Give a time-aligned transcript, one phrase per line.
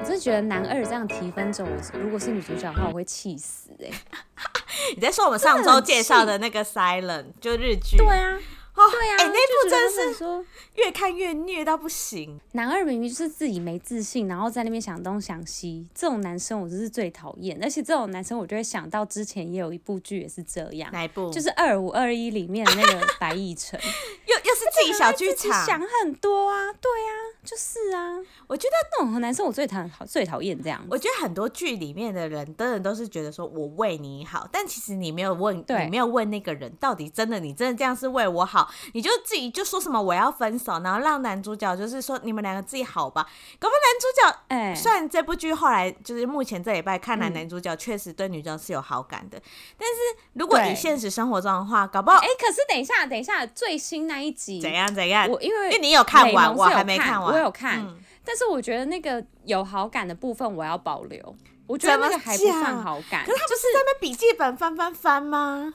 [0.00, 3.92] 我真的觉得男二这样提分走，如果是女主角的话，我会气死哎、欸！
[4.96, 7.98] 你在说我们上周介绍的那个《Silent》就日剧？
[7.98, 8.38] 对啊。
[8.74, 10.42] 哦、对、啊，哎、欸，那部真是说
[10.76, 12.40] 越看越虐到不行。
[12.52, 17.62] 男二明明就是自己没自信，然后在那边想东想西，这种男生我就是最讨厌。
[17.62, 21.30] 而且这种男生，我就会想到之前也有一部剧也是这样，哪一部？
[21.30, 23.78] 就是二五二一里面的那个白亦辰，
[24.24, 27.12] 又又是自己小剧场，想很多啊，对啊，
[27.44, 28.18] 就是啊。
[28.46, 30.80] 我觉得那种男生我最讨最讨厌这样。
[30.90, 38.70] 我觉得很多剧里面的人，的人都是觉得说我为你好，但其实你没有问，你没有问那个人到底真的你真的这样是为我好。
[38.92, 43.26] 你就自己就说什么我要分手，然后让男主角就是说你们两个自己好吧。
[43.58, 49.42] 搞不好男主角，哎、欸，虽然这部剧后来就是目前这礼拜看来，男主角确实对女主角是有好感的，嗯、
[49.78, 55.28] 但是如果你现实生活中的话，搞不好，哎、欸，可是等一下，等一下，最新那一集怎样怎样？
[55.28, 63.24] 我因为因为你有看完，我还没看完，我有看，嗯、但是我觉得那个有好感的部分我要保留，我觉得那个还不算好感。
[63.24, 65.74] 可是他不是在那笔记本翻翻翻吗？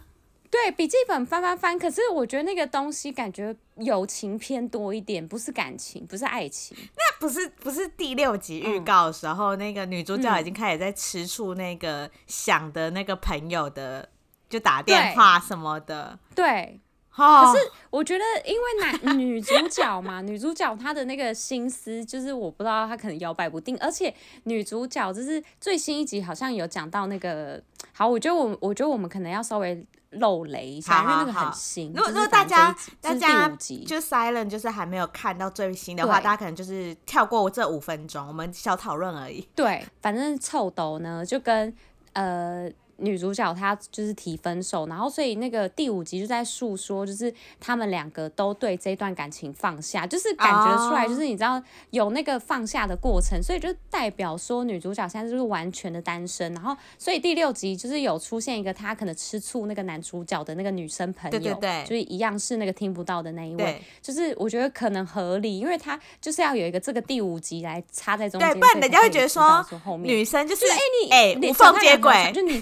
[0.51, 6.77] 对，笔记本翻翻翻，可是我觉得那个东西感觉友情偏多一点，不是感情，不是爱情。
[6.95, 14.09] 那不是不是第六集预告的时候，嗯、那个女主角已经开始在吃醋那个想的那个朋友的，嗯、
[14.49, 16.17] 就打电话什么的。
[16.33, 16.79] 对，对
[17.15, 24.13] 哦、可是我觉得因为男女主角嘛，女主角她的那个心思就是我不知道她可能摇摆不定，而且
[24.43, 27.61] 女主角就是最新一集好像有讲到那个，
[27.93, 29.85] 好，我觉得我我觉得我们可能要稍微。
[30.11, 31.91] 漏雷一下，好好好，因为那个很新。
[31.93, 39.45] 如果如果大家大家就 silent 就是还没有看到最新的话，大家可能就是跳过这五分钟，我们小讨论而已。
[39.53, 41.75] 对，反正臭豆呢就跟
[42.13, 42.71] 呃。
[42.97, 56.53] 女主角她就是提分手，然后所以那个第五集就在诉说，就是他们两个都对这段感情放下，就是感觉出来，就是你知道有那个放下的过程，所以就代表说女主角现在就是完全的单身。
[56.53, 69.65] 然后所以第六集就是有出现一个她可能吃醋那个男主角的那个女生朋友，对对对，就是一样是那个听不到的那一位，就是我觉得可能合理，因为她就是要有一个这个第五集来插在中间，对，不然人家会觉得说
[69.99, 72.61] 女生就是哎你哎无缝接轨，就你。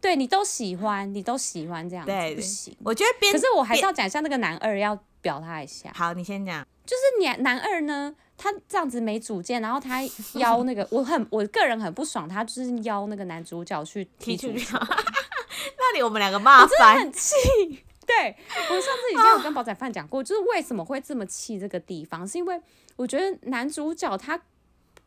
[0.00, 2.76] 对你都喜欢，你都喜欢这样子，不行。
[2.84, 5.90] 我觉得，可是我还是要讲一下那个男二，要表他一下。
[5.94, 6.66] 好，你先讲。
[6.86, 10.00] 就是男男二呢，他这样子没主见，然后他
[10.34, 14.76] 邀那个， 我很我个人很不爽，他就是邀那个男主角去踢足球。
[15.76, 17.84] 那里我们两个骂翻，我真的很气。
[18.06, 18.36] 对，
[18.70, 22.60] 我上次已经有跟宝仔饭讲过，就是为什么会这么气这个地方，是因为
[22.96, 24.40] 我觉得男主角他。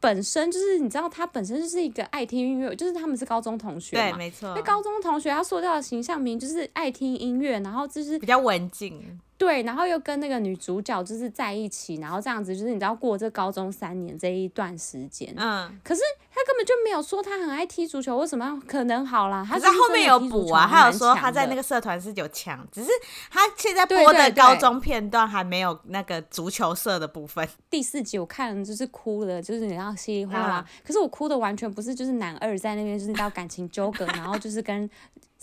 [0.04, 4.54] 本身就是你知道，他本身就是一个爱听音乐，就是他们是高中同学嘛，对，没错。
[4.54, 9.18] 那高中同学他塑造的形象名就是爱听音乐，然后就是比较文静。
[9.38, 19.46] 对，然后又跟那个女主角就是在一起，然后这样子就是你知道过这高中三年这一段时间，嗯，可是他根本就没有说他很爱踢足球，为什么可能好啦？
[19.48, 22.90] 他是后面有补啊，他有说他在那个社团是有强，只是
[23.30, 27.48] 他现在播的高中片段还没有那个足球社的部分。
[27.70, 34.90] 第四集我看了就是哭了，就是你知道稀里哗啦，嗯、可是我哭的完全不是就是男二在那边就是你知道感情纠葛，然后就是跟。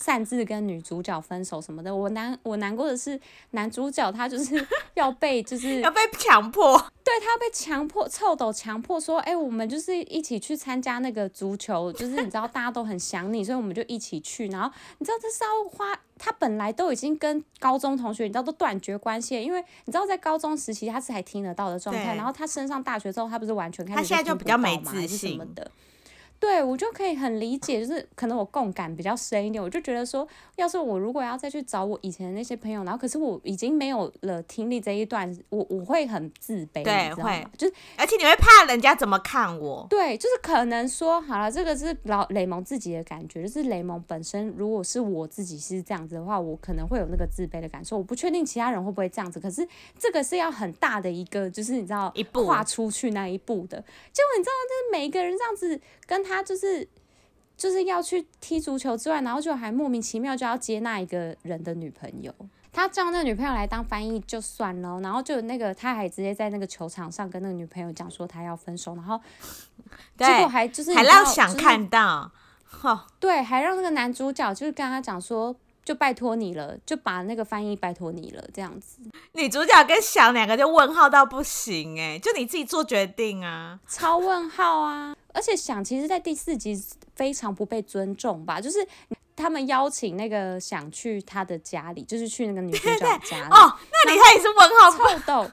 [0.00, 14.48] 擅自跟女主角分手什么的，我难我难过的是男主角他就是 要被就是要被强迫，对他被强迫臭斗强迫说，哎、欸，我们就是一起去参加那个足球，就是你知道大家都很想你，所以我们就一起去。
[14.48, 25.70] 然后你知道这是要花，他本来都已经跟高中同学你知道都断绝关系，因为你知道在高中时期他是还听得到的状态，然后他升上大学之后他不是完全开始他现在就比较没自信什么的。
[26.40, 49.68] 对，我就可以很理解，就是可能我共感比较深一点，我就觉得说，要是我如果要再去找我以前的那些朋友，然后可是我已经没有了听力这一段，我我会很自卑，对，会，就是而且你会怕人家怎么看我，对，就是可能说好了，这个是老雷蒙自己的感觉，就是雷蒙本身，如果是我自己是这样子的话，我可能会有那个自卑的感受，我不确定其他人会不会这样子，可是
[49.98, 53.76] 这个是要很大的一个，就是你知道，一步跨出去那一步的，
[54.10, 55.78] 结果你知道，就是每一个人这样子。
[56.06, 56.86] 跟他就是
[57.56, 62.34] 就是要去踢足球之外，然后就还莫名其妙就要接纳一个人的女朋友。
[62.72, 69.20] 他叫那个女朋友来当翻译就算了，然后就那个他还直接在那个球场上跟那个女朋友讲说他要分手，然后
[70.16, 72.30] 结果还就是还让想看到，
[73.18, 75.56] 对，还让那个男主角就是跟他讲说。
[75.82, 78.98] 就拜托你了，就把那个翻译拜托你了，这样子。
[79.32, 85.16] 女主角跟翔两个就问号到不行哎，就你自己做决定啊，超问号啊！
[85.32, 86.80] 而且想其实，在第四集
[87.14, 88.60] 非常不被尊重吧？
[88.60, 88.78] 就是
[89.36, 93.44] 他们邀请那个想去他的家里，就是去那个女主角家里。
[93.50, 94.90] 哦，那里他也是问号。
[94.90, 95.50] 臭豆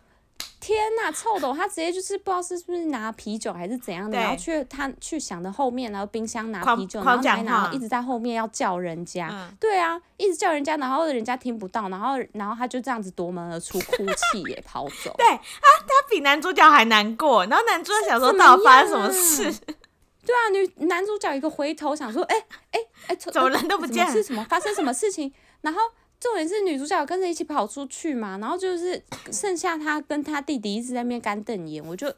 [0.68, 15.16] 天呐，臭的他直接就是不知道是不是拿啤酒还是怎样的，然后去他去想的后面，然后冰箱拿啤酒，然后拿然后一直在后面要叫人家，嗯、对啊，一直叫人家，然后人家听不到，然后然后他就这样子夺门而出，哭泣也 跑走。
[15.18, 19.44] 对啊，他比男主角还难过，然后男主角想说到底发生什么事？
[20.28, 22.36] 对啊，女男主角一个回头想说，哎
[22.72, 24.06] 哎哎，怎么人都不见？
[24.12, 25.32] 是什么发生什么事情？
[25.62, 25.80] 然后。
[26.20, 32.12] 重点是女主角跟着一起跑出去嘛，然后就是剩下他跟他弟弟一直在那边干瞪眼，我就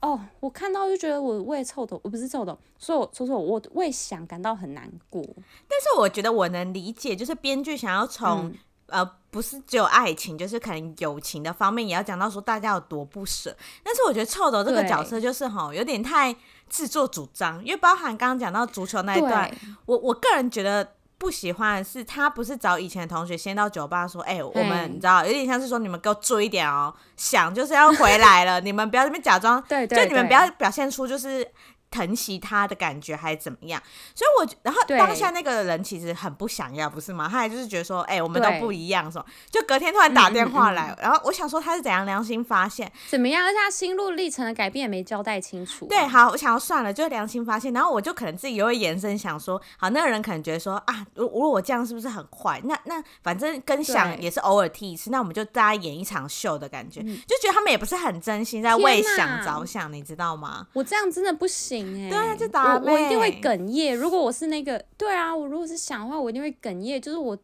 [0.00, 5.22] 哦，我看到就觉得我为臭头，我不是臭头，所以我说说我为想感到很难过。
[5.68, 13.54] 但是我觉得我能理解，就是编剧想要从、嗯、呃不是只有爱情，就是可能友情的方面也要讲到说大家有多不舍。
[13.84, 16.34] 但是我觉得臭斗这个角色就是哈有点太
[16.70, 20.94] 自作主张，因为包含刚刚讲到足球那一段，我我个人觉得。
[21.20, 31.46] 不喜欢的是他不是找以前的同学先到酒吧说，哎、欸，我们你知道有点像是说你们给我注意一点哦，想就是要回来了， 你们不要这边假装，对，对，对，就你们不要表现出就是。
[31.90, 33.82] 疼惜他的感觉还是怎么样？
[34.14, 37.28] 所以我，然后当下那个人其实很不想要，不是吗？
[37.30, 42.90] 他还就是觉得说，哎、欸，我们都不一样，说就隔天突然打电话来，嗯嗯嗯，然后我想说他是怎样良心发现？
[43.08, 43.44] 怎么样？
[43.44, 45.88] 而且他心路历程的改变也没交代清楚、啊。
[45.88, 52.60] 对，好，我想要算了，就良心发现，然后我就可能自己也会延伸想说，好，那个人可能觉得说啊，如如果我这样是不是很坏？
[52.64, 60.66] 那那反正跟想也是偶尔踢一次，那我们就大家演一场秀的感觉，嗯、就觉得他们也不是很真心在为想着想，你知道吗？
[60.74, 62.08] 我这样真的不行哎、欸。
[62.10, 62.78] 对啊，就打。
[62.78, 63.94] 我我一定会哽咽。
[63.96, 67.00] 如果我是那个，对啊，我如果是想的话，我一定会哽咽。
[67.00, 67.36] 就是我，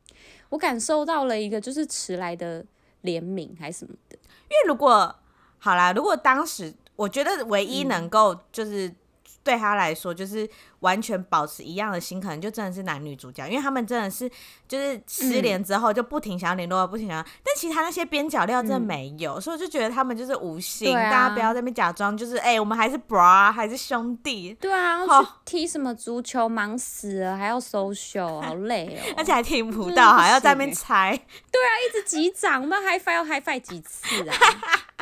[0.49, 2.65] 我感受到了一个就是迟来的
[3.03, 4.17] 怜悯还是什么的。
[4.17, 5.15] 因为如果
[5.59, 8.93] 好啦，如果当时我觉得唯一能够就是。
[9.47, 10.49] 对他来说，就是
[10.81, 14.29] 完全保持一样的心，可能就真的是男女主角，因为他们真的是
[14.67, 17.23] 就是失联之后就不停想要联络，不停想要。
[17.45, 20.97] 但其他那些边角料真的没有，嗯、所以我就觉得他们就是无心。
[20.97, 24.53] 啊、大家不要在那边假装，就是哎、欸，我们还是 bra 还是兄弟。
[24.61, 31.17] 对啊，好踢什么足球，忙死了，还要 social，好累哦， 而且还听不到，还要在那边猜。
[31.53, 34.37] 对啊，一直击掌，那 high five 要 high five 几次啊？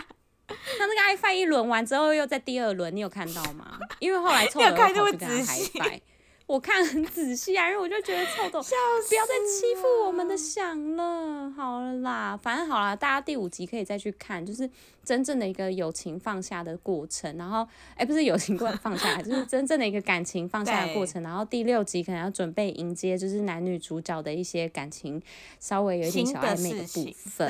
[0.78, 3.78] 他那个 high five 一轮完之后，又在第二轮，你有看到吗？
[3.98, 6.00] 因为后来臭斗跑去跟他 high five，
[6.46, 8.60] 我看很仔细啊，因为我就觉得臭斗
[9.08, 14.68] 不要再欺负我们的想了，好了啦，反正好了，大家第五集可以再去看，就是
[15.02, 17.62] 真正的一个友情放下的过程，然后
[17.92, 25.22] 哎、欸，不是友情过放下，就是真正的一个感情放下的过程，然后第六集可能要准备迎接就是男女主角的一些感情
[25.58, 27.48] 稍微有一点小暧昧的部分，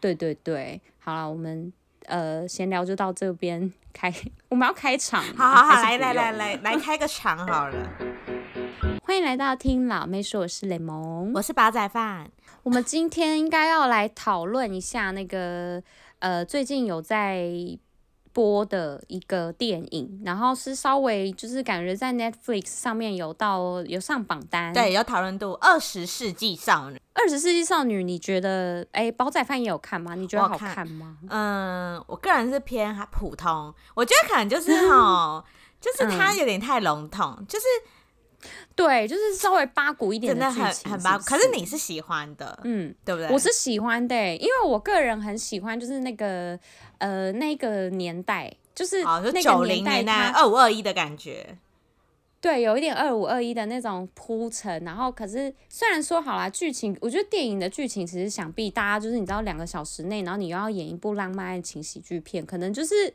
[0.00, 0.14] 对。
[0.14, 1.72] 对对，好了，我们。
[2.06, 4.12] 呃，闲聊就到这边开，
[4.48, 5.22] 我们要开场。
[5.36, 7.88] 好好好，来来来来来开个场好了。
[9.02, 12.30] 欢迎来到听老妹说，我是雷蒙，我是煲仔饭。
[12.62, 15.82] 我们今天应该要来讨论一下那个
[16.18, 17.46] 呃，最近有在
[18.34, 25.52] 播的一个电影，然后是稍微就是感觉在 Netflix 上面有到有上榜单，对，有讨论度。
[25.54, 28.84] 二十世纪少女，二十世纪少女，你觉得？
[28.90, 30.16] 哎，煲仔饭也有看吗？
[30.16, 31.16] 你觉得好看吗？
[31.30, 35.44] 嗯，我个人是偏普通，我觉得可能就是 哈，
[35.80, 37.64] 就是它有点太笼统，嗯、就是
[38.74, 41.24] 对，就是稍微八股一点的剧情，很很八股。
[41.24, 43.30] 可是你是喜欢的，嗯，对不对？
[43.30, 46.58] 我是喜欢的，因为我个人很喜欢，就是那个。
[46.98, 51.56] 呃，那个年代就是那个年代，它二五二一的感觉，
[52.40, 54.84] 对，有一点二五二一的那种铺陈。
[54.84, 63.12] 然后，可是虽然说好啦，剧情，我觉得电影的剧情其实想必大家就是你知道，两个小时内，然后你又要演一部浪漫爱情喜剧片，可能就是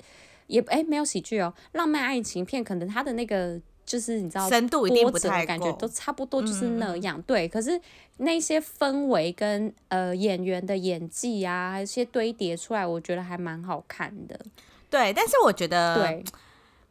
[0.47, 3.59] 也哎没有喜剧哦，浪漫爱情片可能它的那个。
[3.89, 7.17] 就是你知道，深度一定不太够，感觉都差不多，就是那样。
[7.17, 7.81] 嗯、对，可是
[8.17, 14.39] 那些氛围跟呃演员的演技啊，还有些堆叠出来，我觉得还蛮好看的。
[14.91, 16.23] 对，但是我觉得，对，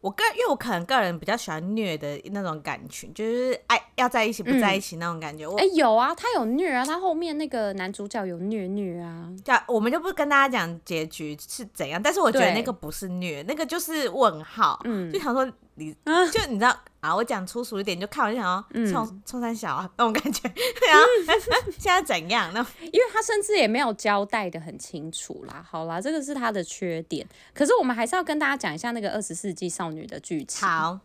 [0.01, 5.49] 我个因为我可能个人比较喜欢虐的那种感情，就是爱要在一起不在一起那种感觉。
[5.53, 9.33] 哎、嗯欸，有啊，他有虐啊，他后面那个男主角有虐虐啊。
[9.45, 14.81] 对啊，我们就不跟大家讲结局是怎样，但是我觉得那个不是虐，那个就是问号。
[14.83, 15.95] 嗯，就想说你，
[16.33, 16.77] 就你知道。
[17.01, 20.99] 啊，我讲粗俗一点，就看我就想要冲冲三小啊那种感觉， 对啊，
[21.79, 22.51] 现在怎样？
[22.53, 25.65] 那 因为他甚至也没有交代的很清楚啦。
[25.69, 27.27] 好啦，这个是他的缺点。
[27.55, 30.67] 可是我们还是要跟大家讲一下那个二十世纪少女的剧情。
[30.67, 30.99] 好，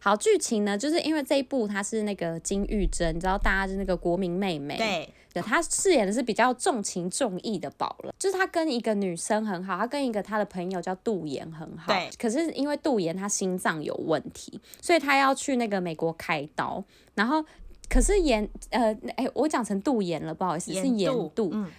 [0.00, 4.76] 好，剧情呢，就是因为这一部她是那个金玉珍，你知道，大家是那个国民妹妹。
[4.76, 5.12] 对。
[5.32, 11.92] 对，他饰演的是比较重情重义的宝了，就是他跟一个女生很好，他跟一个他的朋友叫杜岩很好。
[11.92, 12.10] 对。
[12.18, 16.84] 可是因为杜岩他心脏有问题，所以他要去那个美国开刀。
[17.14, 17.44] 然后，
[17.88, 21.50] 可是妍呃，哎，我讲成杜岩了，不好意思，是妍杜。
[21.52, 21.70] 嗯。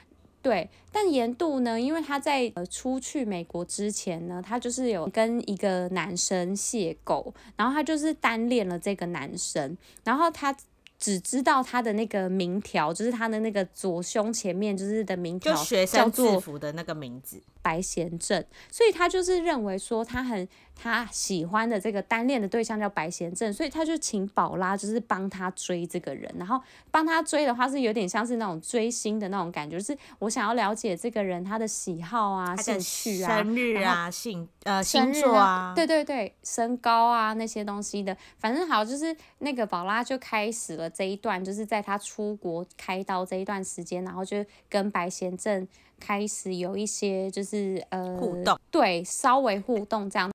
[0.41, 10.55] 对，但严度呢，因为他在呃出去美国之前呢，他就是有跟一个男生邂逅，然后他就是单恋了这个男生，然后他。
[11.03, 15.53] 只知道他的那个名条，就是他的那个左胸前面就是的名条，
[15.86, 17.43] 叫做制服的那个名字。
[17.62, 18.41] 白贤正，
[18.72, 26.60] 所以他就是认为说他很他喜欢的这个单恋的对象叫白贤正，所以他就请宝拉就是帮他追这个人，然后
[26.92, 40.89] 帮他追的话是有点像是那种追星的那种感觉，就是我想要了解这个人他的喜好啊、兴趣啊、生日啊、性呃星座啊，对对对，身高啊那些东西的，反正好就是那个宝拉就开始了。
[40.89, 45.68] 这一段就是在他出国开刀这一段时间，然后就跟白贤正
[46.00, 50.32] 开始有一些就是呃互动，对，稍微互动这样。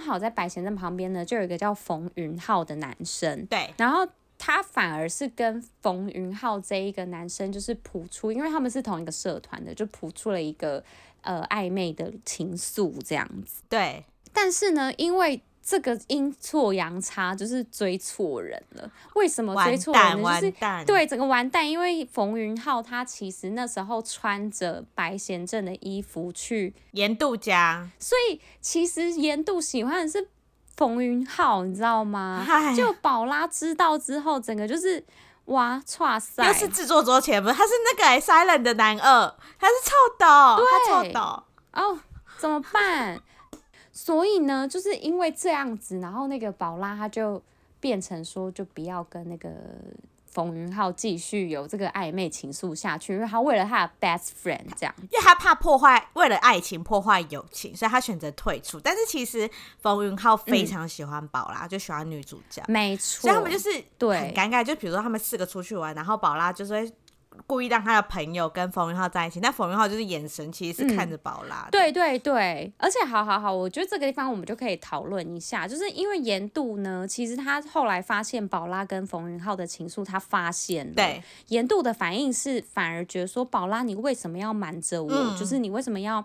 [0.00, 10.82] 刚好在白贤正旁边呢，就有一个叫冯云浩的男生，对，然后他反而是跟冯云浩这一个男生就是谱出，因为他们是同一个社团的，就谱出了一个
[11.20, 13.62] 呃暧昧的情愫这样子。
[13.68, 14.02] 对，
[14.32, 18.90] 但是呢，因为这个阴错阳差就是追错人了。
[19.14, 20.40] 为什么追错人呢？
[20.40, 30.26] 就是对整个完蛋，因为冯云浩他其实那时候穿着白贤正的衣服去严度家，所以其实严度喜欢的是
[30.76, 32.44] 冯云浩，你知道吗？
[32.76, 35.04] 就宝拉知道之后，整个就是
[35.44, 37.54] 哇，剉赛，又是制作桌前，不是？
[37.54, 41.44] 他是那个、欸、silent 的男二，他是臭豆，对他臭豆
[41.80, 42.00] 哦，
[42.38, 43.20] 怎么办？
[44.02, 47.40] 所以呢，就是因为这样子，然后那个宝拉她就
[47.78, 49.50] 变成说，就不要跟那个
[50.32, 58.80] 冯云浩继续有这个暧昧情愫下去，因为他为了他的 best friend 这样，因为他怕破坏，为了爱情破坏友情，所以他选择退出。
[58.80, 59.48] 但是其实
[59.82, 64.64] 冯云浩非常喜欢宝拉，嗯，就喜欢女主角，没错，所以他们就是对很尴尬。
[64.64, 66.92] 就比如说他们四个出去玩，然后宝拉就是会。
[67.46, 71.68] 故意让他的朋友跟冯云浩在一起，那冯云浩就是眼神其实是看着宝拉。
[71.68, 71.70] 嗯。
[71.70, 80.92] 对对对，而且好好好，我觉得这个地方我们就可以讨论一下，就是因为严度呢，其实他后来发现宝拉跟冯云浩的情愫，他发现了。
[80.94, 81.22] 对。
[81.48, 85.10] 严度的反应是反而觉得说，宝拉你为什么要瞒着我？
[85.10, 85.36] 嗯。
[85.36, 86.24] 就是你为什么要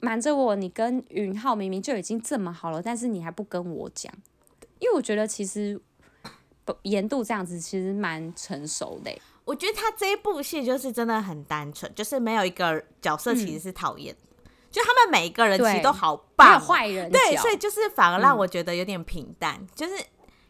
[0.00, 0.56] 瞒着我？
[0.56, 4.12] 你跟云浩明明就已经这么好了，但是你还不跟我讲？
[4.78, 5.80] 因为我觉得其实
[6.82, 9.10] 严度这样子其实蛮成熟的。
[9.46, 19.94] 我觉得他这一部戏就是真的很单纯，就是没有一个角色其实是讨厌，嗯，就他们每一个人其实都好棒，坏人对，所以就是反而让我觉得有点平淡，嗯，就是。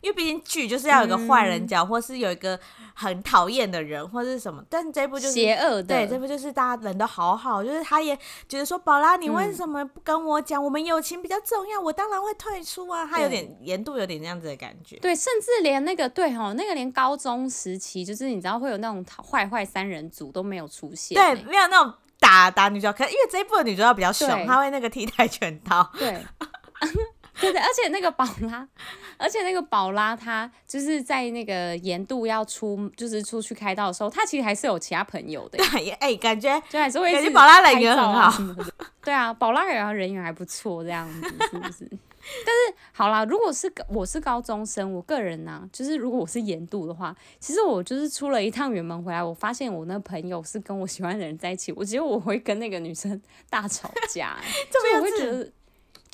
[0.06, 2.56] 因为毕竟剧就是要有一个坏人角，嗯，或是有一个
[2.94, 4.62] 很讨厌的人，或者是什么。
[4.70, 8.16] 但这部就是邪恶的，对，这部就是大家人都好好，就是他也
[8.48, 10.64] 觉得说，宝拉，你为什么不跟我讲，嗯？
[10.64, 13.04] 我们友情比较重要，我当然会退出啊。
[13.04, 14.94] 他有点严度，有点这样子的感觉。
[14.98, 26.24] 对，甚至连那个对哦，那个连高中时期，就是你知道会有那种坏坏三人组都没有出现，对，没有那种打打女主角，可是因为这一部的女主角比较凶，她会那个踢跆拳道，对。
[27.40, 28.66] 对对，而且那个宝拉，
[29.18, 35.58] 而且那个宝拉，她就是在那个严度要出，就是出去开道的时候，她其实还是有其他朋友的。
[35.72, 37.12] 对，哎、欸，感觉就还是会。
[37.12, 38.32] 感觉宝拉人缘很好。
[39.04, 41.88] 对啊，宝拉人人缘还不错，这样子是不是？
[42.44, 54.36] 但是好啦，如果是我是高中生，我个人呢、啊，就是如果我是严度的话，其实我就是出了一趟远门回来，我发现我那朋友是跟我喜欢的人在一起，我觉得我会跟那个女生大吵架，
[54.72, 55.52] 所以我会觉得。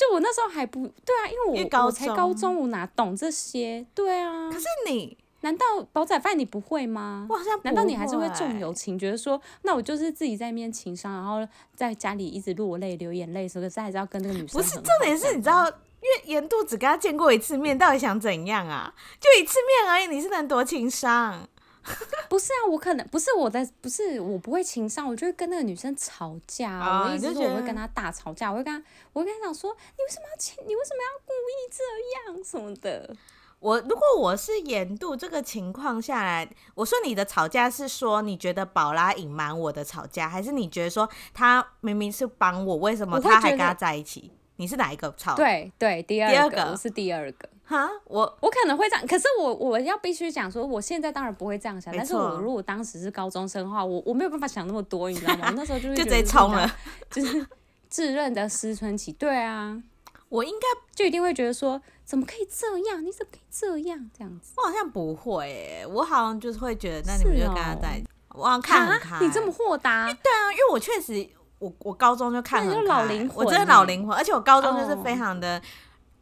[0.03, 3.87] 就我那时候还不对啊，因为我我才高中，我哪懂这些？
[3.95, 4.51] 对啊。
[4.51, 7.27] 可是你难道煲仔饭你不会吗？
[7.31, 14.61] 我好像难道你还是会重友情，觉得说那我就是自己在那边情商，然后在家里一直落泪流眼泪，可是还是要跟那个女生。
[14.61, 18.93] 不是重点是，你知道，因为严度只跟他见过一次面，到底想怎样啊？
[19.21, 21.49] 就一次面而已，你是能多情商？
[22.29, 26.79] 不是啊，我可能不是我的，不是我不会情商，我就会跟那个女生吵架。
[26.79, 33.15] Oh, 我的意思是，我会跟她大吵架，我会跟她，我会跟她讲说，你为什么要情，你为什么要故意这样什么的。
[33.61, 44.33] 我如果我是严度这个情况下来，我说你的吵架是说你觉得宝拉隐瞒我的吵架，还是你觉得说他明明是帮我，为什么他还跟他在一起？
[44.57, 45.35] 你是哪一个超？
[45.35, 47.49] 对对，第二个，我是第二个。
[47.65, 55.47] 哈，我我可能会这样，可是我我要必须讲说，我现在当然不会这样想，但是我如果当时是高中生的话，我我没有办法想那么多，你知道吗？
[55.49, 56.71] 我那时候就是就直接冲了，
[57.11, 57.47] 就是
[57.89, 59.13] 自认的思春期。
[59.13, 59.81] 对啊，
[60.29, 63.03] 我应该就一定会觉得说，怎么可以这样？
[63.03, 64.11] 你怎么可以这样？
[64.17, 68.03] 这样子，我好像不会，我好像就是会觉得，那你们就跟他在
[68.35, 69.19] 我好像看很开。
[69.25, 70.07] 你这么豁达？
[70.07, 71.27] 对啊，因为我确实，
[71.63, 75.55] 我我高中就看很开，老灵魂，我真的老灵魂，而且我高中就是非常的。
[75.55, 75.63] Oh.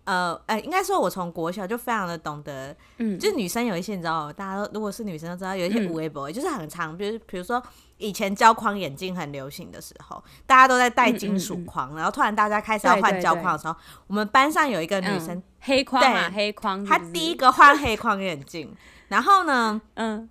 [0.05, 7.63] 呃，哎、欸，应该说，我从国小就非常的懂得，嗯，就是女生有一些，你知道，大家都如果是女生都知道，有一些无微博，就是很长，比如比如说
[7.99, 11.93] 以前胶框眼镜很流行的时候，大家都在戴金属框，嗯。
[11.93, 13.77] 嗯嗯，然后突然大家开始要换胶框的时候，
[14.09, 18.75] 我们班上有一个女生，嗯、黑框啊，黑框是是，她第一个换黑框眼镜，
[19.09, 20.29] 然后呢， 嗯，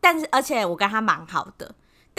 [0.00, 1.72] 但是而且我跟她蛮好的，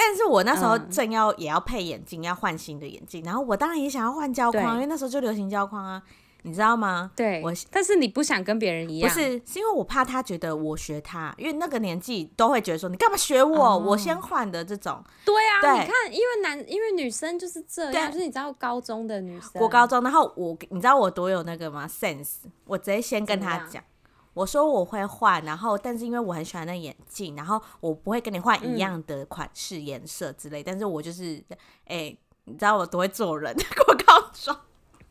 [0.07, 6.01] 但是我那时候正要也要配眼镜，要换新的眼镜，然后我当然也想要换胶框，因为那时候就流行胶框啊。
[6.43, 7.11] 你知道吗？
[7.15, 15.03] 对，我但是你不想跟别人一样，不是，是因为我怕他觉得我学他，因为那个年纪都会觉得说你干嘛学我，哦、我先换的这种。
[15.23, 23.83] 对啊，对，你看，因为男，因为女生就是这样，就是你知道高中的女生，我高中，然后我，你知道我多有那个吗？sense，我直接先跟他讲，
[24.33, 31.43] 我说我会换，然后但是因为我很喜欢那眼镜，然后我不会跟你换一样的款式、颜、嗯、色之类，但是我就是，
[31.85, 33.55] 哎、欸，你知道我多会做人，
[33.87, 34.55] 我高中。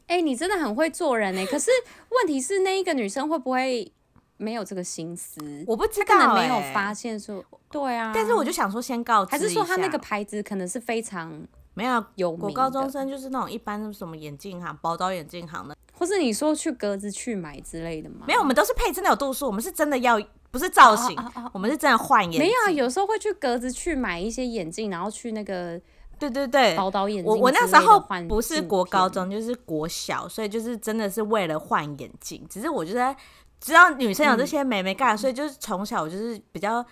[0.07, 1.47] 哎、欸，你真的很会做人哎、欸！
[1.47, 1.71] 可是
[2.11, 3.93] 问题是，那一个女生会不会
[4.39, 5.39] 没有这个心思？
[5.69, 8.11] 我不知道、欸，可能没有发现说，对啊。
[8.13, 18.25] 但是我就想说，先告知，还是说他那个牌子可能是非常没有有我高中生就是那种一般什么眼镜行、宝岛眼镜行的，或是你说去格子去买之类的吗？
[18.27, 20.19] 没有，我们都是配真的有度数，我们是真的要
[20.51, 21.15] 不是造型，
[21.53, 22.41] 我们是真的换眼镜。
[22.41, 25.79] 没有啊，有时候会去格子去买一些眼镜，然后去那个。
[26.19, 27.25] 对对对，宝岛眼镜。
[27.25, 32.47] 我我那时候不是国高中，就是国小，所以就是真的是为了换眼镜。
[32.47, 33.17] 只是我就在
[33.59, 36.85] 知道女生有这些美眉干，所以就是从小我就是比较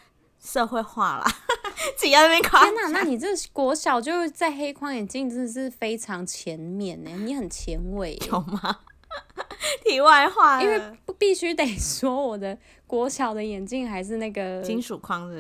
[0.42, 1.26] 社会化啦。
[1.94, 2.64] 自己在那边夸。
[2.64, 7.10] 天哪，那你这国小就在黑框眼镜，真的是非常前面呢。
[7.10, 8.78] 你很前卫，有吗？
[9.84, 15.36] 题外话，因为不必须得说，我的国小的眼镜还是那个金属框的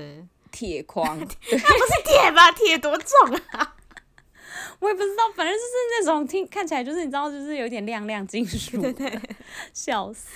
[0.50, 2.50] 铁框， 那不是铁吧？
[2.52, 3.76] 铁多重啊！
[4.80, 9.20] 我也不知道，反正就是那种听看起来就是你知道，就是有点亮亮金属，对对，
[9.74, 10.28] 笑死。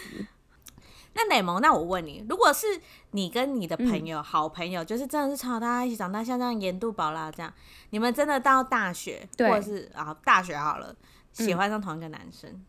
[1.15, 2.67] 那磊萌，那我问你，如果是
[3.11, 7.53] 你跟你的朋友、嗯、好朋友，就是真的是从小大家一起长大，像这样盐度宝啦这样，
[7.91, 10.97] 你们真的到大学，对或者是啊大学好了，
[11.33, 12.65] 喜欢上同一个男生，嗯、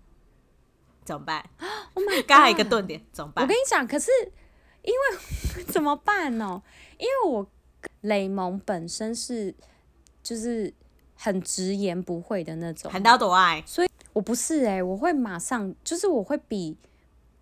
[1.06, 1.44] 怎么办？
[1.96, 3.44] 我买 刚好一个顿点，怎么办？
[3.44, 4.10] 我跟你讲，可是
[4.82, 6.62] 因为 怎么办呢？
[6.98, 7.48] 因为我
[8.02, 9.54] 雷蒙本身是
[10.22, 10.74] 就是。
[11.16, 16.76] 很直言不讳的那种，很到多爱，所以我不是哎、欸，我会马上就是我会比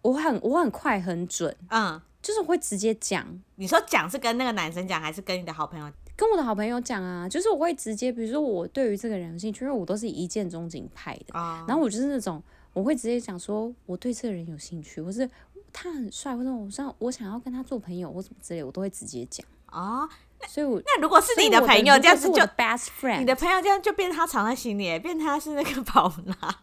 [0.03, 3.25] 我很我很快很准，嗯，就是我会直接讲。
[3.55, 5.91] 你说讲是跟那个男生讲，还是跟你的好朋友？
[6.15, 15.29] 跟我的好朋友讲啊，就是我会直接，比如说我对于这个人有兴趣，因为我都是一见钟情派的，嗯、然后我就是那种我会直接讲说我对这个人有兴趣，或是
[15.73, 20.03] 他很帅，或者我想我想要跟他做朋友或什么之类，我都会直接讲啊。
[20.03, 20.09] 哦
[20.47, 26.59] 所以我，那如果是你的朋友这样子就 best friend，你的朋友这样就变他藏在心里，变他是那个宝拉，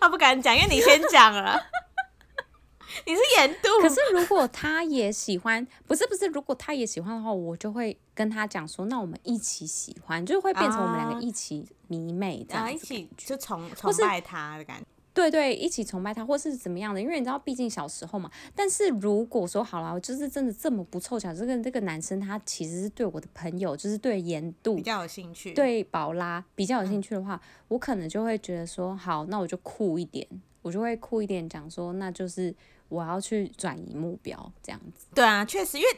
[0.00, 1.56] 他不敢讲，因为你先讲了。
[3.06, 14.86] 你是盐度，可是如果他也喜欢，不是不是，如果他也喜欢的话，我就会跟他讲说，那我们一起喜欢，就会变成我们两个一起迷妹这样子，啊，一起就崇崇拜他的感觉。
[15.12, 17.00] 对对，一起崇拜他，或是怎么样的？
[17.00, 18.30] 因为你知道，毕竟小时候嘛。
[18.54, 30.26] 但是如果说好了，就是真的这么不凑巧，这个这个男生他其实是对我的朋友，就是对盐度比较有兴趣，对宝拉比较有兴趣的话，嗯、我可能就会觉得说，好，那我就酷一点，
[30.62, 32.54] 我就会酷一点讲说，那就是
[32.90, 35.06] 我要去转移目标这样子。
[35.14, 35.88] 对啊，确实，因为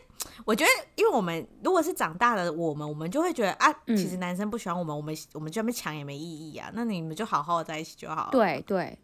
[0.45, 6.71] 我觉得，因为我们如果是长大了，我们我们就会觉得啊，其实男生不喜欢我们，嗯、我们我们就那边抢也没意义啊。
[6.75, 8.29] 那你们就好好的在一起就好了。
[8.31, 8.97] 对对。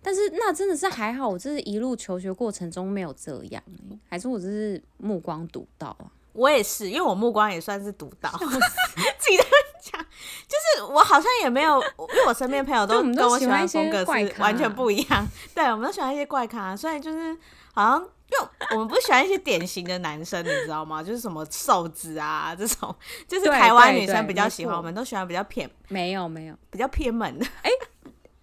[0.00, 3.62] 但是那真的是还好，我这是一路求学过程中没有这样，
[4.08, 6.12] 还是我这是目光独到啊？
[6.34, 8.30] 我也是，因为我目光也算是独到。
[9.18, 9.44] 自己在
[9.90, 10.00] 讲，
[10.46, 15.26] 就是我好像也没有，因为我身边朋友都跟我喜欢的风格是完全不一样。
[15.54, 17.36] 对，我们都喜欢一些怪咖，所以就是
[17.74, 21.02] 好像，因为我们不喜欢一些典型的男生，你知道吗？
[21.02, 22.94] 就是什么瘦子啊这种，
[23.26, 27.46] 就是台湾女生比较喜欢，我们都喜欢比较偏，没有没有比较偏门的。
[27.62, 27.70] 哎。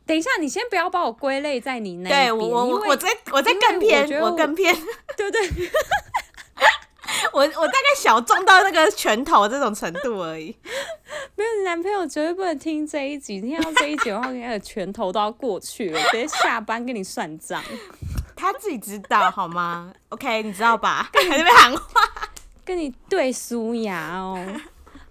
[0.08, 2.28] 等一下，你先不要把我归类在你那边。
[2.28, 4.72] 对我，我我在我在更偏，我，我更偏，
[5.18, 5.50] 对不对？
[7.34, 10.56] 我我大概小撞到那个拳头这种程度而已。
[11.36, 17.64] 没有，你男朋友绝对不能听这一集，听到这一集的话，你的拳头都要过去了，直接下班跟你算账。
[18.36, 21.10] 他自己知道好吗？OK，你知道吧？
[21.12, 22.02] 跟你在那边喊话，
[22.64, 24.38] 跟你对苏牙哦。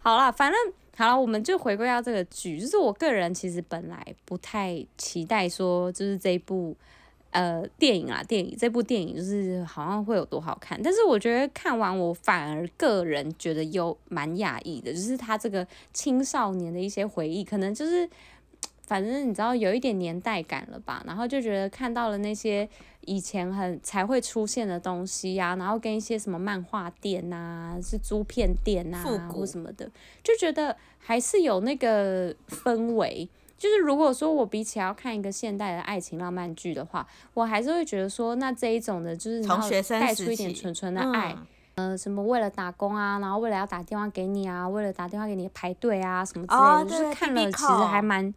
[0.00, 0.59] 好了，反正。
[0.96, 6.76] 好了，我们就回归到这个剧，就是我个人其实本来不太期待说，就是这一部
[7.34, 18.08] 呃电影啊，电影这部电影就是好像会有多好看，但是我觉得看完我反而个人觉得有蛮讶异的，就是他这个青少年的一些回忆，可能就是
[18.86, 22.68] 反正你知道有一点年代感了吧，然后就觉得看到了那些
[23.00, 29.90] 以前很才会出现的东西呀、啊，然后跟一些什么漫画店呐、啊，是租片店呐、啊，或什么的，
[30.22, 33.28] 就觉得还是有那个氛围。
[33.56, 41.36] 就是如果说我比起要看一个现代的爱情浪漫剧的话，我还是会觉得说，那这一种的就是然后带出一点纯纯的爱。
[41.76, 48.32] 呃，什么为了打工啊，然后为了要打电话给你啊，为了打电话给你排队啊，什么之类的，哦、就是看了其实还蛮，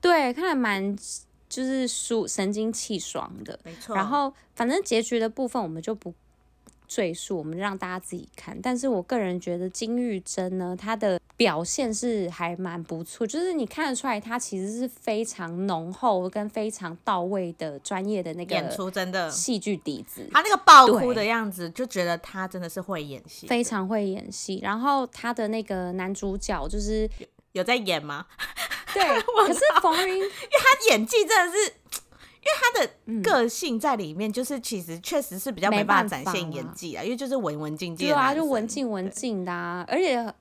[0.00, 0.96] 对，看了蛮
[1.46, 3.60] 就是舒神清气爽的。
[3.64, 3.94] 没错。
[3.94, 6.14] 然后反正结局的部分我们就不
[6.86, 8.58] 赘述，我们让大家自己看。
[8.62, 20.28] 但是我个人觉得金玉珍呢，她的表现是还蛮不错，就是你看得出来，她其实是非常浓厚跟非常到位的专业的那个演出，真的戏剧底子。
[20.32, 24.60] 她那个爆哭的样子，就觉得她真的是会演戏，非常会演戏。
[24.62, 28.26] 然后她的那个男主角就是有，有在演吗？
[28.92, 29.02] 对，
[29.46, 31.72] 可是冯云， 因为他演技真的是。
[32.44, 40.34] 因为他的个性在里面，就是其实确实是比较没办法展现演技啊，因为就是文文静静，对啊，就文静文静的啊，而且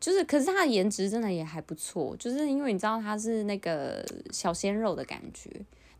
[0.00, 5.48] 就是，可是他的颜值真的也还不错，就是因为你知道他是那个小鲜肉的感觉，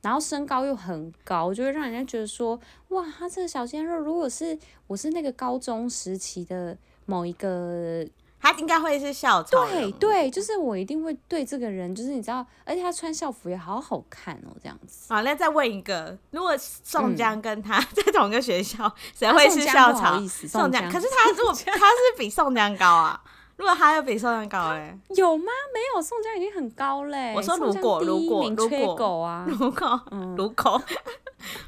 [0.02, 8.04] 然后身高又很高，就会让人家觉得说，哇，他这个小鲜肉，如果是我是那个高中时期的某一个。
[8.44, 15.11] 他应该会是校草，对对，就是我一定会对这个人，就是你知道，而且他穿校服也好好看哦，这样子。
[15.11, 20.20] 好，那再问一个，如果宋江跟他 在同一个学校，谁、嗯、会是校草？
[20.28, 23.18] 宋江，可是他如果 他是比宋江高啊，
[23.57, 25.46] 如果他要比宋江高嘞，有吗？
[25.72, 27.33] 没有，宋江已经很高嘞。
[27.35, 30.02] 我说如果如果如果啊，如果
[30.37, 30.83] 如果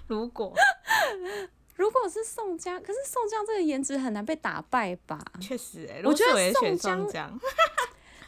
[0.09, 0.53] 如果。
[1.77, 5.19] 如果是宋江，可是宋江这个颜值很难被打败吧？
[5.41, 7.07] 确实、欸，我觉得宋江，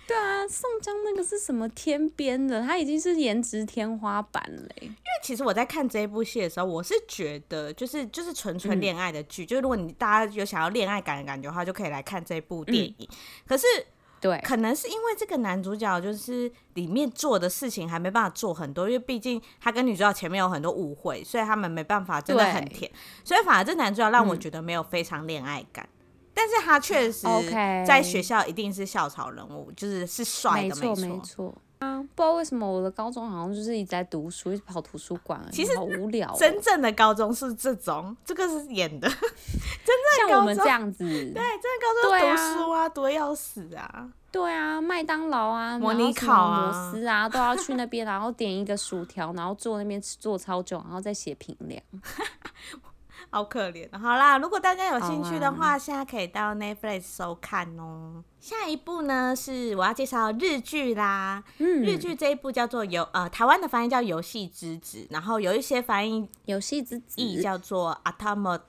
[0.06, 2.62] 对啊，宋江那个是什么天边的？
[2.62, 4.86] 他已经是颜值天花板嘞、欸。
[4.86, 12.94] 因为其实我在看这一部戏的时候，我是觉得就是就是纯纯恋爱的剧，嗯、就是如果你大家有想要恋爱感的感觉的话，就可以来看这部电影。
[13.00, 13.08] 嗯、
[13.46, 13.66] 可是。
[14.20, 22.90] 对，可能是因为这个男主角就是里面做的事情还没办法做很多，因为毕竟他跟女主角前面有很多误会，所以他们没办法真的很甜，
[23.24, 27.26] 所以反而这男主角让我觉得没有非常恋爱感，嗯、但是他确实
[27.86, 31.54] 在学校一定是校草人物，就是是帅的，没错没错。
[31.78, 36.36] 啊，不知道为什么我的高中好像就是一直在读书，一直跑图书馆，其实好无聊、哦。
[36.36, 39.06] 真正的高中是这种，这个是演的。
[39.86, 44.08] 真正像我们这样子，对，真的高中读书啊，读的要死啊。
[44.30, 51.82] 对啊，麦当劳啊，模拟考啊，摩斯啊，都要去那边，然后点一个薯条，然后坐那边吃坐超久，然后再写评量。
[53.30, 58.24] 好可怜，好啦，如果大家有兴趣的话，啊、现在可以到 Netflix 收看哦。
[58.40, 68.60] 下一部呢是我要介绍日剧啦，嗯，日剧这一部叫做游呃台湾的翻译叫游戏之子，然后有一些翻译游戏之子叫做 Atomo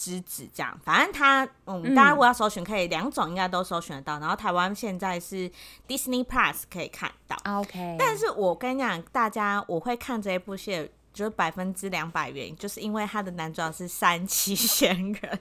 [0.00, 5.50] 之子这样，反正他嗯，当然我要搜寻可以两种应该都搜寻得到，然后台湾现在是
[5.86, 10.90] Disney Plus 可以看到，OK，但是我跟你讲，大家我会看这一部戏。
[11.12, 15.40] 就是百分之两百原因，就是因为他的男主角是三崎贤人，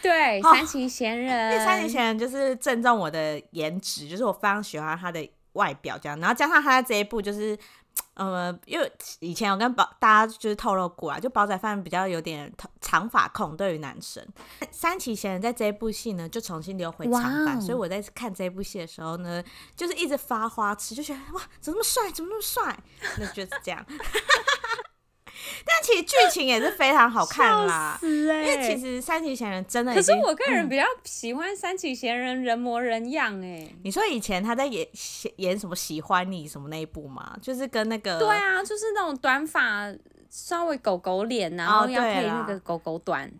[0.00, 7.58] 对， 三崎贤人，因为山崎贤人就是正中我的颜值，就是我非常喜欢他的外表这样，然后加上他在这一部就是，
[8.14, 14.26] 呃，因为以前我跟宝大家就是透露过啊，就宝仔饭比较有点长发控，对于男生，
[14.72, 17.60] 三崎贤人在这一部戏呢就重新留回长发，wow.
[17.60, 19.42] 所以我在看这部戏的时候呢，
[19.76, 22.78] 就是一直发花痴，就觉得哇，怎么那么帅，怎么那么帅，
[23.18, 23.86] 那就是这样。
[25.64, 33.76] 但其实剧情也是非常好看啦，欸、因为其实三崎贤人真的，可是我个人比较喜欢三崎贤人人模人样哎、欸。
[33.82, 34.86] 你说以前他在演
[35.36, 37.36] 演什么喜欢你什么那一部吗？
[37.42, 39.92] 就是跟那个对啊，就是那种短发，
[40.28, 43.30] 稍微狗狗脸，然后要配那个狗狗短，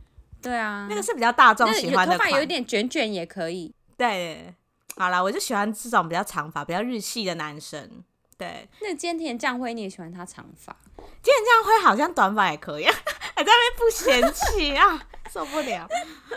[0.41, 3.75] 对啊，那个是比较大众喜欢的，头发有一点卷卷也可以。
[3.97, 4.55] 对，
[4.97, 8.05] 好啦，我就喜欢这种比较长发、比较日系的男生。
[8.39, 10.73] 对，那菅田将晖你也喜欢他长发？
[10.97, 12.95] 菅田将晖好像短发也可以，啊
[13.35, 15.89] 还在那边不嫌弃啊，受不了。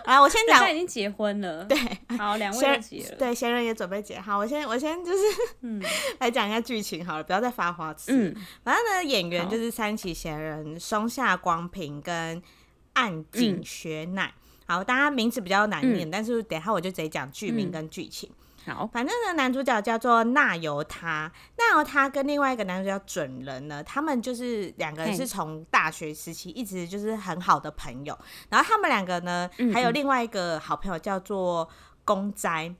[0.05, 1.63] 来，我先讲，他已经结婚了。
[1.65, 1.77] 对，
[2.17, 3.15] 好，两位结了。
[3.17, 4.19] 对，贤人也准备结。
[4.19, 5.23] 好，我先，我先就是，
[5.61, 5.79] 嗯，
[6.19, 8.11] 来讲一下剧情好了，不要再发花痴。
[8.11, 12.41] 嗯，反正呢，演员就是三崎贤人、松下光平跟
[12.93, 14.33] 岸井雪乃。
[14.65, 18.31] 好，大家名字比较难念，但是等一下我就直接讲剧名跟剧情。
[18.65, 28.17] 好，反正呢，男主角叫做那由他，那由他跟另外一个男主角准人呢，他们就是两个人是从大学时期一直就是很好的朋友，
[28.49, 31.67] 然后他们两个呢，还有另外一个好朋友叫做
[32.05, 32.73] 公斋，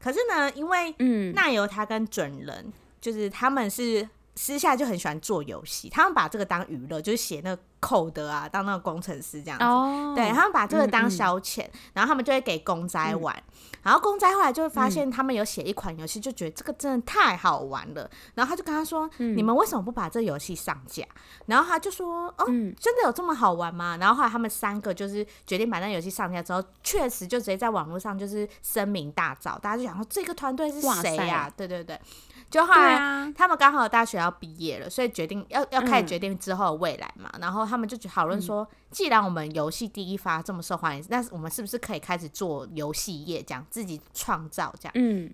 [0.00, 9.64] 可是呢，因为嗯，那由他跟准人就是他们是私下就很喜欢做游戏，他们把这个当娱乐，就是写那个 code 啊，当那个工程师这样子。
[9.64, 13.34] 哦、对，他们把这个当消遣，嗯嗯，然后他们就会给公仔玩。
[13.36, 18.10] 嗯、然后公仔后来就会发现，他们有写一款游戏，就觉得这个真的太好玩了。
[18.34, 21.04] 然后他就跟他说：“嗯、你们为什么不把这游戏上架？”
[21.46, 31.52] 然后他就说：“哦，嗯、真的有这么好玩吗？”然后后来他们三个就是决定把那游戏上架之后，确实就直接在网络上就是声名大噪，大家就想说这个团队是谁呀、啊？
[31.56, 32.00] 对对对。
[32.48, 37.28] 就后来，他们刚好大学要毕业了，所以决定要要开始决定之后的未来嘛。
[37.34, 44.92] 嗯、然后他们就讨论说，既然我们游戏第一发这么受欢迎，那我们是不是可以开始做游戏业，这样自己创造这样？
[44.94, 45.32] 嗯。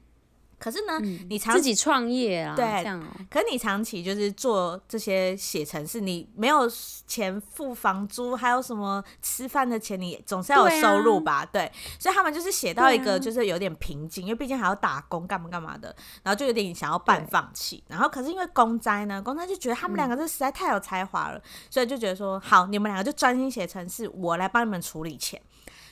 [0.63, 3.07] 可是呢，嗯、你长自己创业啊，对，这样哦。
[3.29, 6.71] 可是你长期就是做这些写程式，你没有
[7.05, 11.45] 钱付房租，还有什么吃饭的钱，你总是要有收入吧？
[11.45, 17.83] 对，啊、对，所以他们就是写到一个就是有点瓶颈，啊、因为毕竟还要打工干嘛干嘛的，然后就有点想要半放弃。
[17.89, 25.43] 然后可是因为公灾呢，公灾就觉得他们两个这实在太有才华了，嗯、所以就觉得说好，你们两个就专心写程式，我来帮你们处理钱。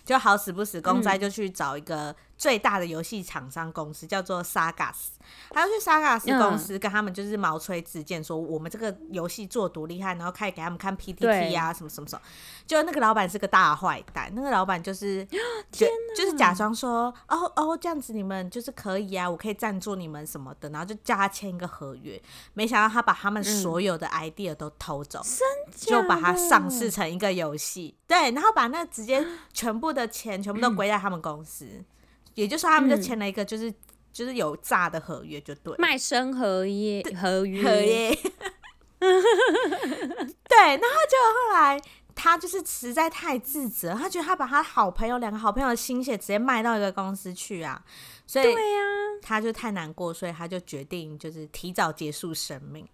[0.03, 5.09] 就好死不死，公灾就去找一个最大的游戏厂商公司，嗯、叫做 Sagas，
[5.51, 12.23] 他要去 Sagas 公司跟他们就是毛吹自荐，说我们这个游戏做多厉害，然后开始给他们看 PPT 啊，什么什么什么。
[12.67, 15.23] 就那个老板是个大坏蛋，那个老板就是
[15.71, 22.19] 就哪就是假装说哦哦这样子你们就是可以啊，我可以赞助你们什么的，然后就叫他签一个合约。
[22.55, 27.95] 没想到他把他们所有的 idea 都偷走，嗯、就把它上市成一个游戏。
[28.07, 29.23] 对，然后把那直接
[29.53, 31.85] 全部的钱全部都归在他们公司，嗯、
[32.35, 33.75] 也就是说他们就签了一个就是、嗯、
[34.13, 38.11] 就是有诈的合约，就对，卖身合约合约合约。
[39.01, 41.81] 对，然后就后来。
[42.23, 47.83] 他就是实在太自责，他觉得他把他好朋友两个好朋友的心血直接卖到一个公司去啊，
[48.27, 48.81] 所以对呀，
[49.23, 52.87] 他就太难过，所以他就决定就是提早结束生命。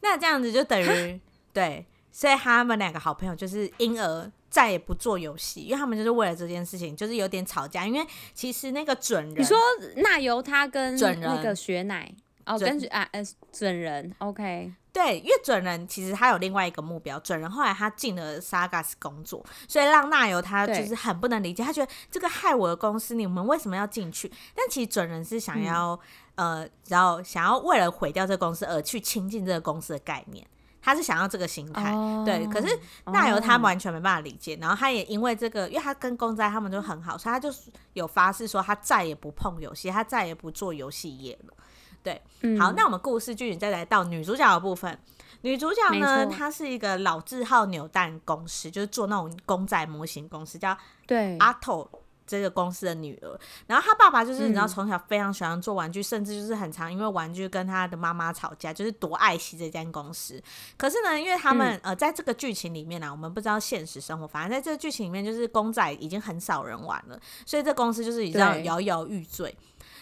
[0.00, 1.20] 那这样子就等于蛤
[1.52, 7.86] 对，所以他们两个好朋友就是因而再也不做游戏，因为他们就是为了这件事情就是有点吵架。
[7.86, 9.58] 因为其实那个准人，你说
[9.96, 12.12] 那由他跟准那个雪乃
[12.44, 14.72] 哦，跟啊呃准人，OK。
[14.92, 24.28] 对，因为准人其实他有另外一个目标，准人后来他进了 Sagas 工作，所以让那由他就是很不能理解，他觉得这个害我的公司，你们为什么要进去？
[24.52, 25.92] 但其实准人是想要、
[26.34, 30.44] 嗯、呃，然后想要为了毁掉这个公司而去亲近这个公司的概念，
[30.82, 31.92] 他是想要这个心态。
[31.92, 37.48] 哦、对，可是那由他完全没办法理解，哦、然后他也因为这个，因为他跟公仔他们就很好，所以他就
[37.92, 41.54] 有发誓说他再也不碰游戏，他再也不做游戏业了。
[42.02, 44.98] 对，嗯、好，那我们故事剧情再来到女主角的部分。
[45.42, 51.88] 女主角呢，她是一个老字号扭蛋公司，就是做那种公仔模型公司，叫对阿头
[52.30, 53.38] 这个公司的女儿。
[53.66, 60.40] 然后他爸爸就是你知道，从小非常喜欢做玩具，嗯、甚至就是很常因为玩具跟他的妈妈吵架，就是多爱惜这间公司。
[60.76, 69.52] 可是呢，因为他们、嗯、呃，在这个剧情里面呢、啊，我们不知道现实生活，反正在这个剧情里面，就是公仔已经很少人玩了，所以这公司就是你知道摇摇欲坠。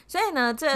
[0.08, 0.66] 所以呢，这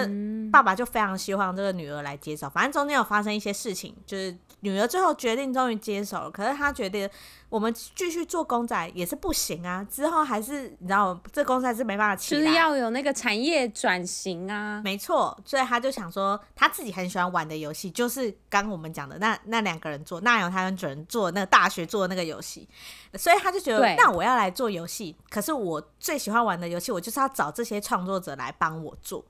[0.52, 2.48] 爸爸就非常希望这个女儿来接手。
[2.50, 6.30] 反正中间有发生一些事情，就是女儿最后决定终于接手了。
[6.30, 7.10] 可是她觉得
[7.48, 9.82] 我们继续做公仔也是不行啊。
[9.90, 14.82] 之后还是你知道，这公仔是没办法起来，就是要有那个产业转型啊。
[14.84, 22.68] 没错，所以他就想说，他自己很喜欢玩的游戏，就是刚我们讲的那那两个人做，那有他跟主人做那个大学做的那个游戏。
[23.14, 25.14] 所以他就觉得，对那我要来做游戏。
[25.28, 29.24] 可是我最喜欢玩的游戏，我就是要找这些创作者来帮我做。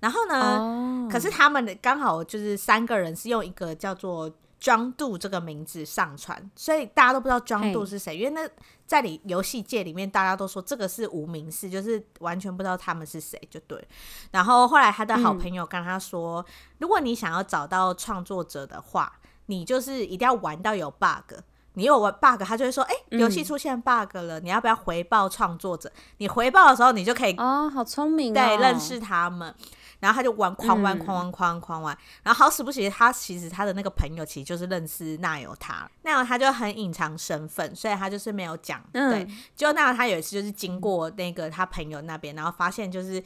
[0.00, 1.10] 然后呢，oh.
[1.10, 8.16] 可是他们刚好就是三个人是用一个叫做 John Doe 这个名字上传，所以大家都不知道 John Doe 是谁。
[8.16, 8.48] 因为那
[8.86, 13.82] 在你游戏界里面，大家都说这个是无名氏，就是完全不知道他们是谁，就对。
[14.30, 16.44] 然后后来他的好朋友跟他说，嗯、
[16.78, 19.10] 如果你想要找到创作者的话，
[19.46, 21.40] 你就是一定要玩到有 bug。
[21.74, 25.90] 你有玩 bug，他就会说：“哎、欸，游戏出现 bug 了，嗯、你要不要回报创作者？
[26.18, 29.54] 你回报的时候，你就可以哦，好聪明、哦，对，认识他们。
[30.00, 31.98] 然后他就玩，狂玩，狂玩，狂玩，狂玩。
[32.22, 38.82] 然后好死不死，他其实他的那个朋友其实就是认识那由他，那由他就很隐藏身份，所以他就是没有讲。
[38.92, 43.22] 嗯、对，就那由他有一次就是经过那个他朋友那边，然后发现就是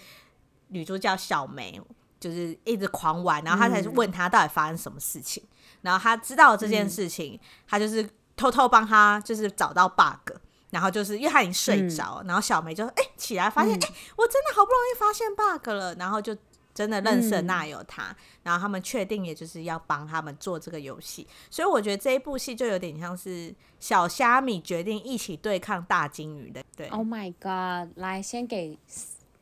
[0.69, 1.81] 女主角小梅
[2.21, 5.43] 就是一直狂玩，然后他才去问他到底发生什么事情。
[5.43, 5.49] 嗯、
[5.83, 8.09] 然后他知道这件事情，嗯、他就是。
[8.39, 10.33] 偷偷帮他就是找到 bug，
[10.71, 13.81] 然后就是因为他已经睡着，嗯、然后小梅就哎、欸、起来发现哎、嗯。
[13.81, 16.35] 欸、我真的好不容易发现 bug 了，然后就
[16.73, 26.63] 真的认识了那有他，嗯、然后他们确定也就是要帮他们做这个游戏，所以我觉得这一部戏就有点像是小虾米决定一起对抗大金鱼的。
[26.77, 28.79] 对，Oh my god，来先给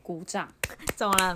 [0.03, 0.49] 鼓掌，
[0.97, 1.35] 怎么了？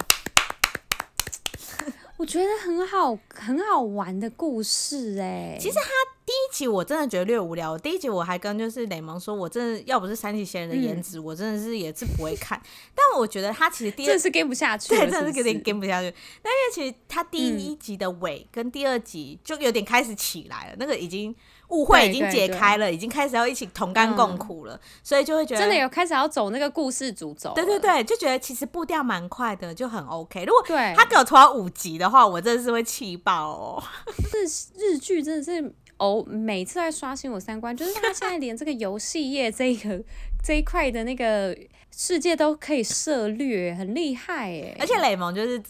[2.21, 5.59] 我觉得很好很好玩的故事哎、欸。
[5.59, 5.89] 其实他
[6.27, 7.79] 第一集我真的觉得略无聊。
[7.79, 12.61] 第一集我还跟就是雷蒙说，我真的要不是三体仙人的颜值、嗯，我真的是也是不会看。
[12.95, 16.15] 但我觉得他其实第二是跟不下去，对，真的是有点跟不下去。
[16.43, 21.35] 但因为其实他第一集的尾跟第二集就有点开始起来了，嗯、那个已经。
[21.71, 27.53] 误会已经解开了，对对对，已经开始要一起同甘共苦了，嗯，所以就会觉得真的有开始要走那个故事主轴。
[27.55, 30.45] 对对对，就觉得其实步调蛮快的，就很 OK。
[30.45, 30.63] 如果
[30.97, 33.83] 他给我拖到五集的话，我真的是会气爆哦。
[34.47, 40.01] 是日剧真的是哦，每次在刷新我三观，就是他现在连这个游戏业这一个
[40.43, 41.57] 这一块的那个
[41.97, 44.77] 世界都可以涉略，很厉害哎。
[44.81, 45.63] 而且雷蒙就是。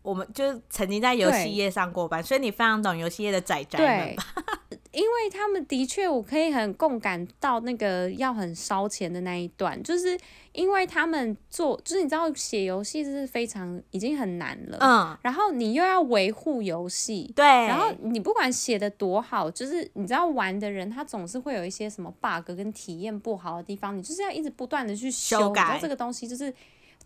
[0.00, 4.24] 我们就是曾经在游戏业上过班，所以你非常懂游戏业的仔仔们吧？
[4.98, 10.18] 因为他们的确，我可以很共感到那个要很烧钱的那一段，就是
[10.50, 26.52] 因为他们做，就是你知道写游戏是非常已经很难了，嗯，然后你又要维护游戏，对，然后你不管写的多好，就是你知道玩的人他总是会有一些什么 bug 跟体验不好的地方，你就是要一直不断的去修，修改，这个东西就是。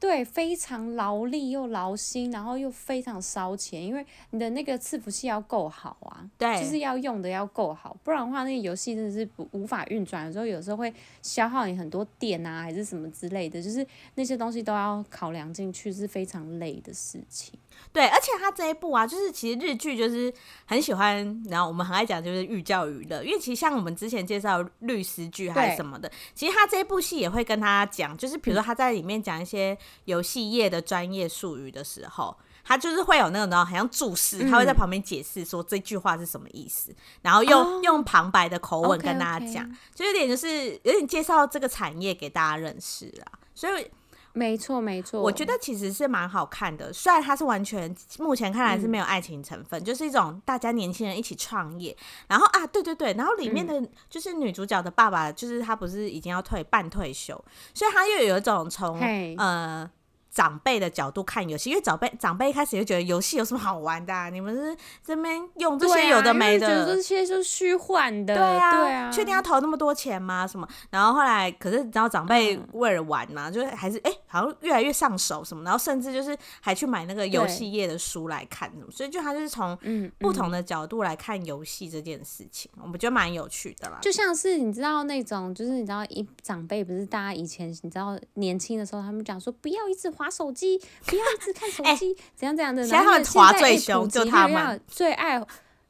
[0.03, 10.27] 对，非常劳力又劳心，然后又非常烧钱，因为你的那个伺服器要够好啊，对，就是要用的要够好，不然的话，那个游戏真的是无法运转。
[10.27, 13.87] 有时候有时候会消耗你很多电啊，还是什么之类的，就是
[14.17, 17.57] 那些东西都要考量进去，是非常累的事情。
[17.93, 20.33] 对，而且他这一部啊，就是其实日剧就是
[20.67, 39.76] 很喜欢，然后我们很爱讲就是寓教于乐，因为其实像我们之前介绍律师剧还是什么的，其实他这一部戏也会跟他讲，就是比如说他在里面讲一些游戏业的专业术语的时候，他就是会有那种好像注释，他会在旁边解释说这句话是什么意思，然后用、哦、用旁白的口吻跟大家讲，okay, okay.
[39.94, 43.90] 就有点就是有点介绍这个产业给大家认识啊，所以。
[44.33, 46.92] 没错，没错，我觉得其实是蛮好看的。
[46.92, 51.97] 虽然它是完全目前看来是没有爱情成分，嗯、就是一种大家年轻人一起创业。
[52.29, 57.35] 然后啊，对对对，然后里面的就是女主角的爸爸，就是他不是已经要退半退休，
[57.75, 58.99] 所以他又有一种从
[59.38, 59.90] 呃。
[60.33, 64.31] 长辈的角度看游戏，因为长辈长辈一开始就觉得游戏有什么好玩的、啊？
[64.31, 68.35] 你们是这边用这些有的没的，这些就是虚幻的。
[68.35, 70.47] 对啊，对啊，确定要投那么多钱吗？
[70.47, 70.66] 什么？
[70.90, 79.79] 然后后来，可是你知道长辈为了玩嘛，嗯、就是还是哎、欸，好像越来越上手什么，然后甚至就是还去买那个游戏业的书来看什么，所以就他就是从
[80.18, 83.99] 不同的角度来看游戏这件事情，嗯嗯、我们觉得蛮有趣的啦。
[84.01, 92.80] 就像是你知道那种，就是你知道一长辈不是大家以前你知道年轻的时候，他们讲说不要一直滑手机，不要一直看手机，怎样怎样的。
[92.87, 95.44] 然后他们滑最凶，就他们最爱，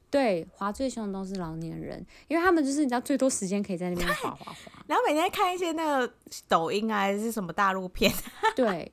[0.09, 6.11] 对，滑最凶的都是老年人，因为他们就是你知道最多时间可以在那边滑滑滑，然后每天看一些那个
[6.47, 8.11] 抖音啊，还是什么大陆片。
[8.55, 8.91] 对，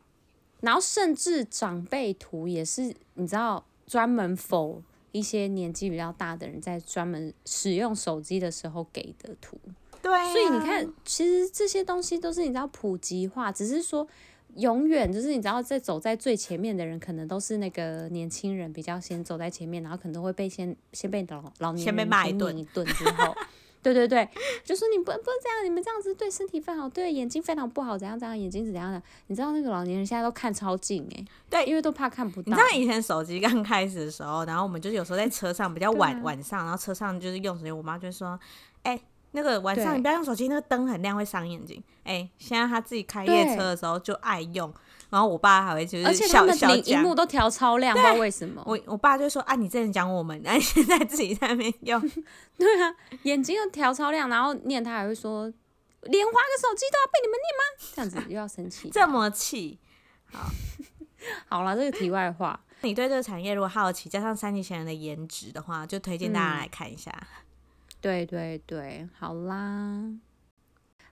[0.61, 9.59] 然后甚至长辈图也是你知道专门 for 一些年纪比较大的人在专门使用手机的时候给的图。
[10.03, 14.07] 对啊，所以你看，其实这些东西都是你知道普及化，只是说。
[14.57, 23.35] 永远就是你知道，在走在最前面的人，可能都是那个年轻人比较先走在前面，然后可能都会被先先被老老年人骂一顿一顿之后，
[23.83, 24.29] 对对对，
[24.65, 25.11] 就说你不不
[25.43, 29.03] 这样，你们这样子对身体非常好，对眼睛非常不好，怎样怎样，眼睛是怎样的？
[29.29, 32.51] 你知道那个老年人现在都看超近哎、欸，对，因为都怕看不到。
[32.51, 38.39] 你知道以前手机刚开始的时候，然后我们就是有时候在车上比较晚、啊、晚上，然后车上就是用手机，我妈就说，
[38.83, 39.03] 哎、欸。
[39.33, 41.83] 那个晚上你不要用手机，那个灯很亮会伤眼睛。
[42.03, 44.73] 哎、欸，现在他自己开夜车的时候就爱用，
[45.09, 48.62] 然后我爸还会就是小，而且他们荧幕都调超亮，不知道为什么。
[48.66, 52.01] 我我爸就说啊，你之前讲我们， 然后现在自己在那边用。
[52.59, 55.43] 对啊，眼睛又调超亮，然后念他还会说，
[56.03, 57.62] 连花个手机都要被你们念吗？
[57.95, 59.79] 这样子又要生气， 这么气。
[60.33, 60.51] 好，
[61.49, 67.12] 好了，这个题外话，你对这个产业如果好奇，加上三七贤人的颜值的话，就推荐大家来看一下。
[67.12, 67.27] 嗯
[68.01, 70.11] 对对对，好啦，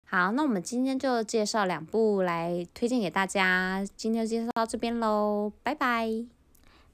[0.06, 6.08] 好，那我们今天就介绍两部来推荐给大家，今天就介绍到这边喽，拜拜，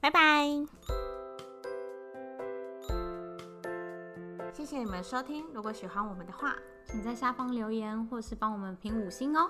[0.01, 0.65] 拜拜，
[4.51, 6.55] 谢谢你们收听，如果喜欢我们的话，
[6.85, 9.49] 请在下方留言或是帮我们评五星哦。